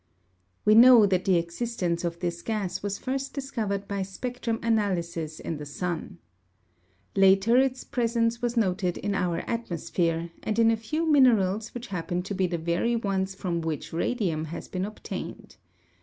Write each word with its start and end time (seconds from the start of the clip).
We 0.65 0.73
know 0.73 1.05
that 1.05 1.25
the 1.25 1.37
existence 1.37 2.03
of 2.03 2.21
this 2.21 2.41
gas 2.41 2.81
was 2.81 2.97
first 2.97 3.33
discovered 3.35 3.87
by 3.87 4.01
spectrum 4.01 4.57
analysis 4.63 5.39
in 5.39 5.57
the 5.57 5.65
sun. 5.67 6.17
Later 7.15 7.57
its 7.57 7.83
presence 7.83 8.41
was 8.41 8.57
noted 8.57 8.97
in 8.97 9.13
our 9.13 9.41
atmosphere, 9.47 10.31
and 10.41 10.57
in 10.57 10.71
a 10.71 10.75
few 10.75 11.05
minerals 11.05 11.75
which 11.75 11.89
happen 11.93 12.23
to 12.23 12.33
be 12.33 12.47
the 12.47 12.57
very 12.57 12.95
ones 12.95 13.35
from 13.35 13.61
which 13.61 13.93
radium 13.93 14.45
has 14.45 14.67
been 14.67 14.85
obtained. 14.85 15.57